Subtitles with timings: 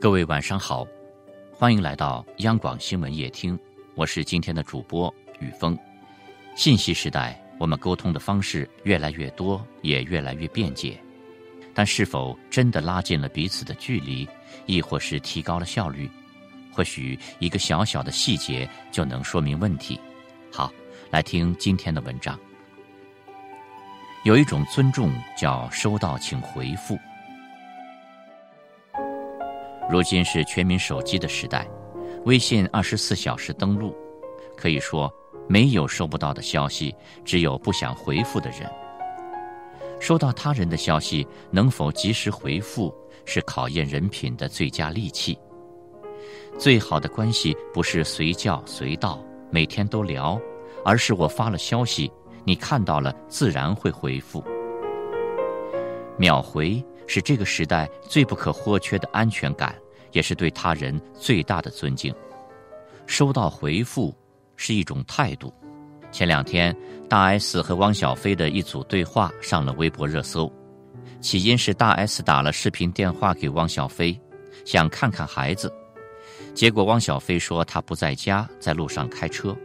[0.00, 0.86] 各位晚上好，
[1.52, 3.58] 欢迎来到央广新闻夜听，
[3.94, 5.78] 我是今天的主播雨峰。
[6.56, 10.98] 信息时代，我们沟通的方式越来越多，也越来越便捷，
[11.74, 14.26] 但是否真的拉近了彼此的距离，
[14.64, 16.10] 亦或是提高了效率？
[16.72, 20.00] 或许一个小小的细节就能说明问题。
[20.50, 20.72] 好，
[21.10, 22.40] 来听今天的文章。
[24.24, 26.98] 有一种尊重叫收到请回复。
[29.90, 31.68] 如今是全民手机的时代，
[32.24, 33.92] 微信二十四小时登录，
[34.56, 35.12] 可以说
[35.48, 38.70] 没有收不到的消息，只有不想回复的人。
[39.98, 45.36] 收到他人的消息，能否及时回复，是考验人品的最佳利器。
[46.56, 50.40] 最好的关系不是随叫随到，每天都聊，
[50.84, 52.08] 而是我发了消息，
[52.44, 54.40] 你看到了自然会回复。
[56.16, 56.80] 秒回。
[57.12, 59.74] 是这个时代最不可或缺的安全感，
[60.12, 62.14] 也是对他人最大的尊敬。
[63.06, 64.14] 收到回复
[64.56, 65.52] 是一种态度。
[66.12, 66.76] 前两天，
[67.08, 70.52] 大 S 和汪小菲的一组对话上了微博热搜，
[71.20, 74.18] 起因是大 S 打了视频电话给汪小菲，
[74.64, 75.72] 想看看孩子，
[76.54, 79.56] 结果汪小菲说他不在家，在路上开车。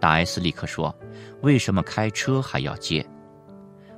[0.00, 0.94] 大 S 立刻说
[1.42, 3.04] ：“为什么开车还要接？”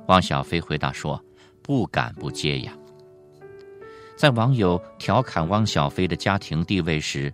[0.07, 1.21] 汪小菲回答说。
[1.59, 2.71] 不敢不接呀。
[4.17, 7.31] 在网友调侃汪小菲的家庭地位时，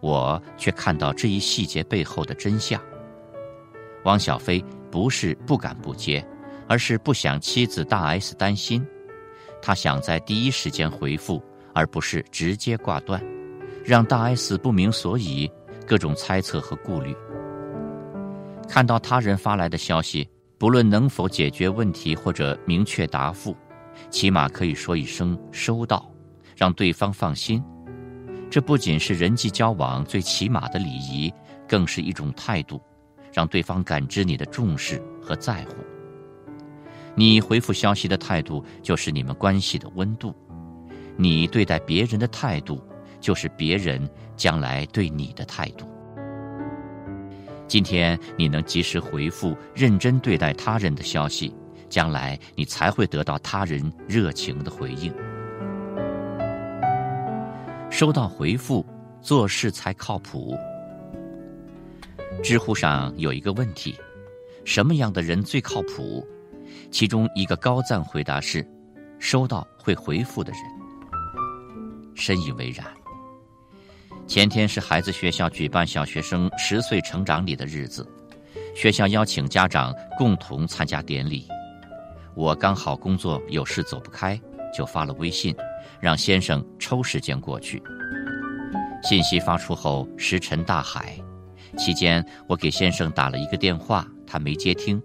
[0.00, 2.82] 我却看到这一细节背后的真相。
[4.02, 6.26] 汪小菲不是不敢不接，
[6.66, 8.84] 而是不想妻子大 S 担心，
[9.62, 11.40] 他想在第一时间回复，
[11.72, 13.24] 而不是直接挂断，
[13.84, 15.48] 让大 S 不明所以，
[15.86, 17.14] 各种猜测和顾虑。
[18.68, 20.28] 看到他人发来的消息。
[20.58, 23.56] 不论能否解决问题或者明确答复，
[24.10, 26.07] 起码可以说一声“收到”，
[26.58, 27.62] 让对方放心。
[28.50, 31.32] 这不仅是人际交往最起码的礼仪，
[31.68, 32.80] 更是一种态度，
[33.32, 35.76] 让对方感知你的重视和在乎。
[37.14, 40.34] 你回复消息的态度，就是你们关系的温度；
[41.16, 42.82] 你对待别人的态度，
[43.20, 45.86] 就是别人将来对你的态度。
[47.68, 51.54] 今天你能及时回复、认真对待他人的消息，
[51.88, 55.12] 将来你才会得到他人热情的回应。
[57.90, 58.84] 收到回复，
[59.20, 60.56] 做事才靠谱。
[62.42, 63.94] 知乎上有一个问题：
[64.64, 66.26] 什么样的人最靠谱？
[66.90, 68.66] 其中一个高赞回答是：
[69.18, 70.60] 收到会回复的人。
[72.14, 72.86] 深以为然。
[74.26, 78.06] 前天是孩子学校举办小学生十岁成长礼的日子，
[78.76, 81.48] 学校邀请家长共同参加典礼。
[82.34, 84.38] 我刚好工作有事走不开，
[84.76, 85.56] 就发了微信，
[86.00, 87.82] 让先生抽时间过去。
[89.02, 91.16] 信息发出后石沉大海，
[91.76, 95.00] 期间我给先生打了一个电话，他没接听。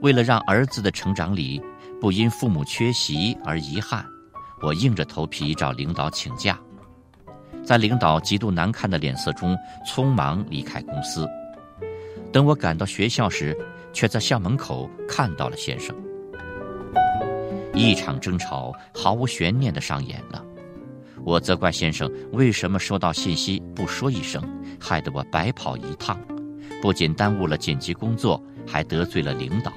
[0.00, 1.60] 为了让儿子的成长礼
[2.00, 4.04] 不因父母缺席而遗憾，
[4.62, 6.58] 我硬着头皮找领导请假。
[7.64, 11.28] 在领导极度难看的脸色中，匆忙离开公司。
[12.32, 13.56] 等我赶到学校时，
[13.92, 15.94] 却在校门口看到了先生。
[17.82, 20.44] 一场争吵毫无悬念的上演了。
[21.24, 24.40] 我责怪先生为什么收到信息不说一声，
[24.80, 26.16] 害得我白跑一趟，
[26.80, 29.72] 不仅耽误了紧急工作，还得罪了领导。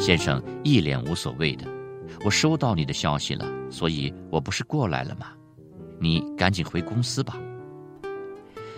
[0.00, 1.66] 先生一脸无所谓的
[2.24, 5.26] ：“我收到你的消息了，所以我不是过来了吗？”
[6.00, 7.38] 你赶紧回公司吧。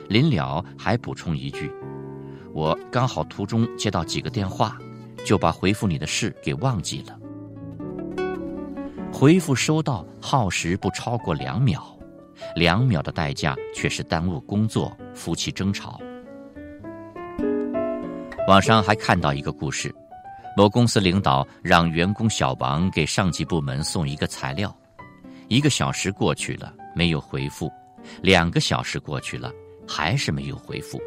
[0.09, 1.71] 临了还补充一句
[2.53, 4.77] ：“我刚好途中接到几个电话，
[5.25, 7.19] 就把回复你的事给忘记了。”
[9.19, 11.83] 回复收到耗时不超过两秒，
[12.55, 15.99] 两秒的代价却是耽误工作、夫妻争吵。
[18.47, 19.91] 网上还看到一个故事：
[20.55, 24.77] 某公司领导让员工小王给上级部门送一个材料，
[25.49, 26.71] 一个小时过去了。
[26.95, 27.73] 没有回复，
[28.21, 29.51] 两个小时过去了，
[29.89, 31.01] 还是没有回复。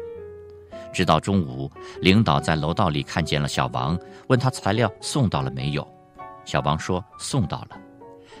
[0.92, 1.70] 直到中午，
[2.00, 3.96] 领导在楼道里看见了小王，
[4.26, 5.88] 问他材料送到了没有。
[6.44, 7.78] 小王说送到了。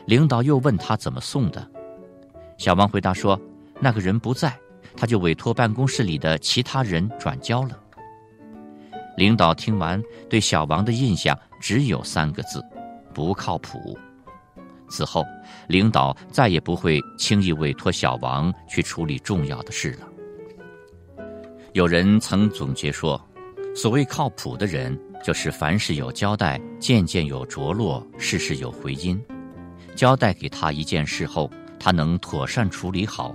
[0.06, 1.66] 领导又问他怎么送的，
[2.58, 3.40] 小王回答说
[3.80, 4.56] 那个人不在，
[4.96, 7.78] 他就委托办公室里的其他人转交了。
[9.16, 12.64] 领导听完，对小王的印象只有三个字：
[13.12, 13.98] 不靠谱。
[14.88, 15.24] 此后，
[15.68, 20.08] 领导再也不会轻易委托小王去处理重要的事了。
[21.72, 23.20] 有人曾总结说
[23.76, 29.22] ：“所谓靠谱的人，就是凡事有交代，件件有着落，事事有回音。
[29.94, 33.34] 交代给他一件事后，他能妥善处理好，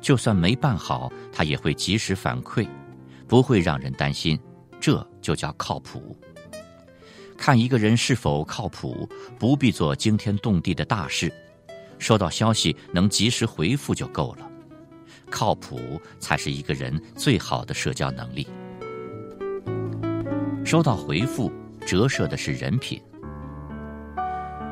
[0.00, 2.66] 就算没办好，他也会及时反馈，
[3.28, 4.38] 不会让人担心。
[4.80, 6.16] 这就叫靠谱。
[7.36, 9.08] 看一个人是否靠谱，
[9.38, 11.32] 不必做惊天动地的大事，
[11.98, 14.50] 收到消息能及时回复就够了。
[15.30, 18.46] 靠谱才是一个人最好的社交能力。
[20.64, 21.52] 收到回复，
[21.86, 23.00] 折射的是人品。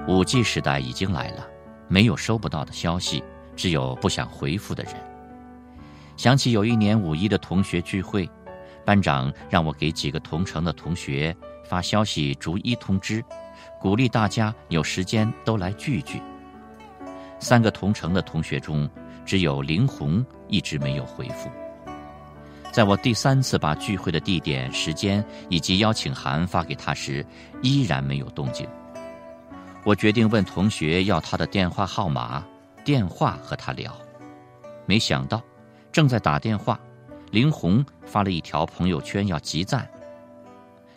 [0.09, 1.47] 五 G 时代已经来了，
[1.87, 3.23] 没有收不到的消息，
[3.55, 4.95] 只有不想回复的人。
[6.17, 8.27] 想起有一年五一的同学聚会，
[8.87, 11.37] 班长让我给几个同城的同学。
[11.69, 13.23] 发消息逐一通知，
[13.79, 16.19] 鼓励大家有时间都来聚聚。
[17.39, 18.89] 三个同城的同学中，
[19.27, 21.51] 只有林红一直没有回复。
[22.73, 27.23] 在我第三次把聚会的地点、时间以及邀请函发给他时，
[27.61, 28.67] 依然没有动静。
[29.89, 32.45] 我决定问同学要他的电话号码，
[32.85, 33.91] 电话和他聊。
[34.85, 35.43] 没想到，
[35.91, 36.79] 正在打电话，
[37.31, 39.89] 林红发了一条朋友圈要集赞。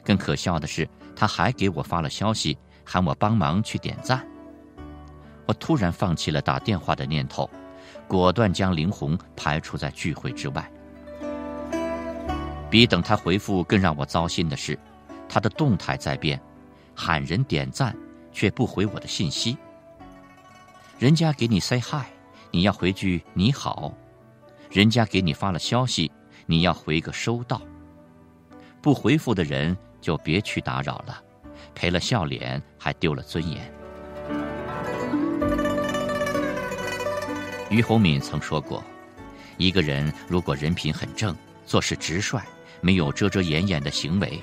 [0.03, 0.85] 更可笑的是，
[1.15, 4.27] 他还给我发了消息，喊我帮忙去点赞。
[5.45, 7.49] 我突然放弃了打电话的念头，
[8.09, 10.69] 果断将林红排除在聚会之外。
[12.69, 14.77] 比等他回复更让我糟心的是，
[15.29, 16.37] 他的动态在变，
[16.94, 17.95] 喊人点赞
[18.31, 19.57] 却不回我的信息。
[21.00, 22.06] 人家给你 say hi，
[22.51, 23.94] 你要回句你好；
[24.69, 26.12] 人家给你发了消息，
[26.45, 27.62] 你要回个收到。
[28.81, 29.78] 不回复的人。
[30.01, 31.22] 就别去打扰了，
[31.75, 33.72] 赔了笑脸还丢了尊严。
[37.69, 38.83] 于洪敏曾说过
[39.57, 41.36] ：“一个人如果人品很正，
[41.68, 42.42] 做事直率，
[42.81, 44.42] 没有遮遮掩掩的行为，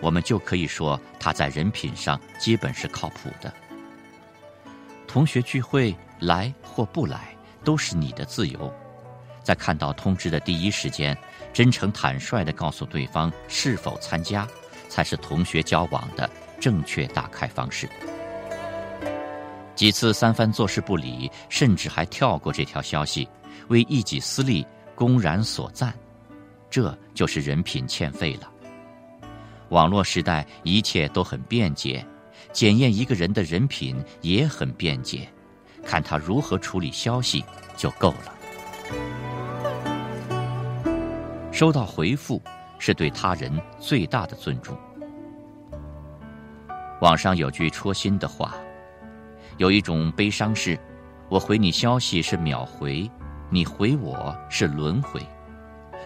[0.00, 3.52] 我们就可以说他在人品上基本是靠谱的。”
[5.06, 8.72] 同学聚会来或不来都是你的自由，
[9.42, 11.16] 在看到通知的第一时间，
[11.52, 14.46] 真诚坦率地告诉对方是否参加。
[14.90, 16.28] 才是同学交往的
[16.58, 17.86] 正确打开方式。
[19.74, 23.28] 几次三番做事不理，甚至还跳过这条消息，
[23.68, 25.94] 为一己私利公然所赞，
[26.70, 28.50] 这就是人品欠费了。
[29.70, 32.04] 网络时代一切都很便捷，
[32.52, 35.28] 检验一个人的人品也很便捷，
[35.84, 37.44] 看他如何处理消息
[37.76, 38.34] 就够了。
[41.52, 42.40] 收到回复。
[42.80, 44.78] 是对他人最大的尊重。
[47.00, 48.54] 网上有句戳心的话
[49.58, 50.78] ：“有一种悲伤是，
[51.28, 53.10] 我回你消息是秒回，
[53.50, 55.20] 你回我是轮回。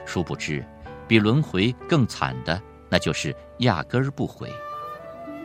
[0.07, 0.65] 殊不知，
[1.07, 2.59] 比轮回更惨的，
[2.93, 4.53] 那就是压根儿不回。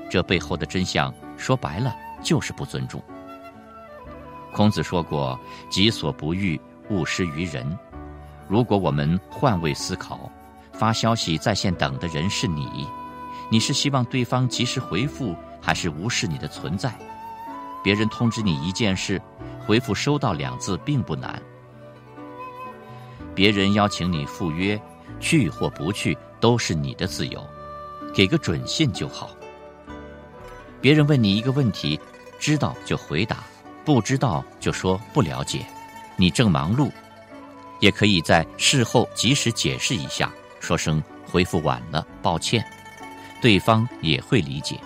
[0.09, 3.01] 这背后的真相，说白了就是不尊重。”
[4.53, 5.39] 孔子说过
[5.71, 6.59] ：“己所不欲，
[6.89, 7.65] 勿施于人。”
[8.49, 10.29] 如果我们换位思考。
[10.73, 12.87] 发消息在线等的人是你，
[13.49, 16.93] 你是希望对方及时回复，还是无视你的存在？
[17.83, 19.19] 别人通知你一件事，
[19.65, 21.41] 回复“收到”两字并不难。
[23.33, 24.79] 别人邀请你赴约，
[25.19, 27.45] 去或不去都是你的自由，
[28.13, 29.29] 给个准信就好。
[30.79, 31.99] 别人问你一个问题，
[32.39, 33.43] 知道就回答，
[33.83, 35.65] 不知道就说不了解。
[36.15, 36.91] 你正忙碌，
[37.79, 40.31] 也可以在事后及时解释一下。
[40.59, 42.63] 说声回复晚了，抱歉，
[43.41, 44.79] 对方也会理解。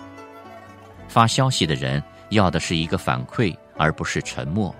[1.08, 4.74] 发消息的人要的是一个反馈，而不是沉默。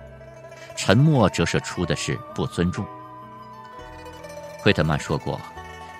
[0.75, 2.85] 沉默折射出的是不尊重。
[4.59, 5.39] 惠特曼说过：“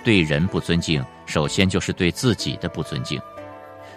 [0.04, 3.20] 对人不尊敬，首先就是对自己的不尊敬。”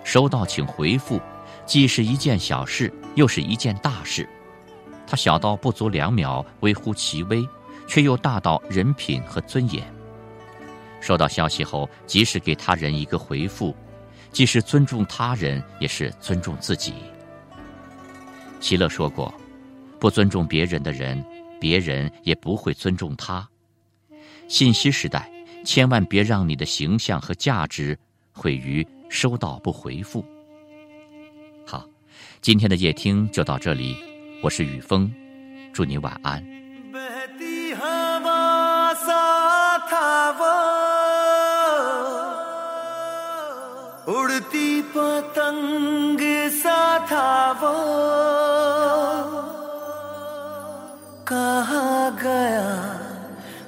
[0.04, 1.20] 收到请回复，
[1.66, 4.28] 既是一件小事，又是一件大事。
[5.04, 7.44] 它小到不足两秒，微乎其微，
[7.88, 9.84] 却又大到人品和尊严。
[11.00, 13.74] 收到消息后，及时给他人一个回复，
[14.30, 16.94] 既是尊重他人，也是尊重自己。
[18.60, 19.32] 齐乐说过
[20.00, 21.24] ：“不尊重别人的人，
[21.60, 23.46] 别人也不会尊重他。”
[24.48, 25.28] 信息时代，
[25.65, 27.97] 千万别让你的形象和价值
[28.31, 30.25] 毁于收到不回复。
[31.65, 31.85] 好，
[32.41, 33.95] 今天的夜听就到这里，
[34.41, 35.11] 我是雨峰，
[35.73, 36.43] 祝你晚安。
[44.11, 46.21] उड़ती पतंग
[46.61, 47.29] सा था
[47.61, 47.71] वो
[51.29, 51.87] कहा
[52.23, 52.71] गया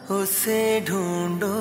[0.10, 1.54] उसे ढूंढो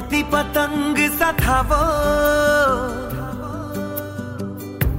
[0.00, 1.80] उड़ती पतंग सा था वो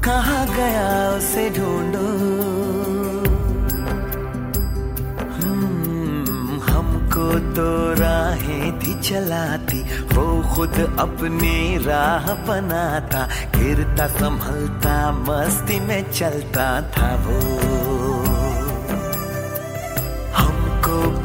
[0.06, 2.06] कहा गया उसे ढूंढो?
[5.38, 7.68] हम्म, हमको तो
[8.02, 9.82] राहें थी चलाती
[10.14, 13.28] वो खुद अपनी राह बनाता
[13.58, 17.61] गिरता संभलता मस्ती में चलता था वो।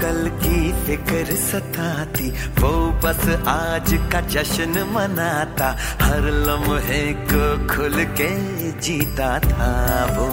[0.07, 2.71] कल की फ़िक्र सताती, वो
[3.05, 8.31] बस आज का जश्न मनाता, हर लम्हे को खुल के
[8.73, 9.73] जीता था
[10.11, 10.29] वो।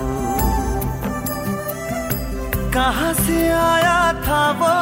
[2.72, 4.76] कहाँ से आया था वो?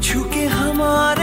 [0.00, 1.21] छुके हमारे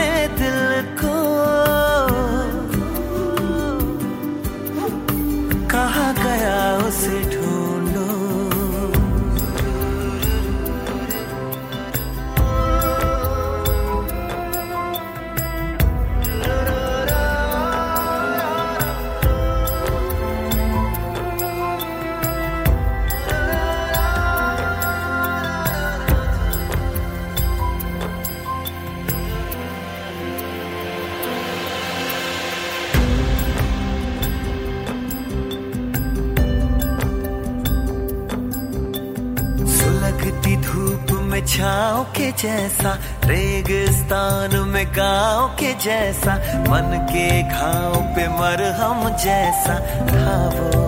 [41.40, 42.92] में छाँव के जैसा,
[43.24, 46.34] रेगिस्तान में गाँव के जैसा,
[46.68, 49.74] मन के घाव पे मरहम जैसा
[50.10, 50.80] था वो।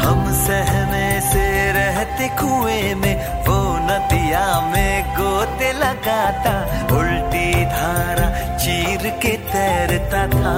[0.00, 3.58] हम सहने से रहते कुएँ में, वो
[3.88, 6.54] नदिया में गोते लगाता,
[6.96, 10.56] उल्टी धारा चीर के तैरता था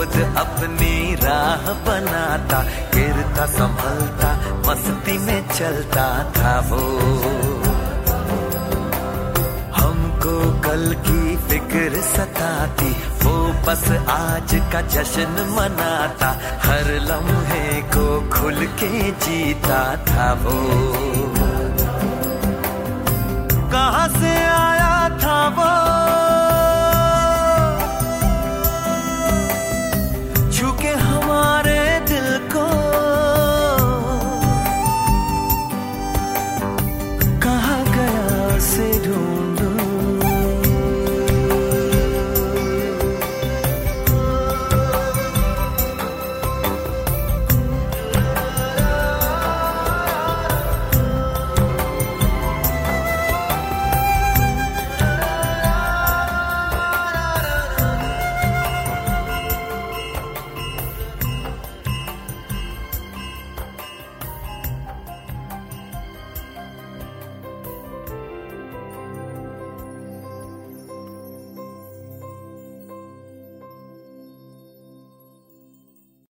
[0.00, 2.62] खुद अपनी राह बनाता,
[2.94, 4.30] गिरता, संभलता,
[4.66, 6.78] मस्ती में चलता था वो।
[9.76, 12.90] हमको कल की फ़िक्र सताती,
[13.24, 16.30] वो बस आज का जश्न मनाता,
[16.64, 21.39] हर लम्हे को खुल के जीता था वो।